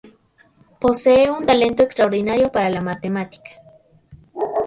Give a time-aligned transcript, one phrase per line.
[0.79, 3.51] Posee un talento extraordinario para la matemática.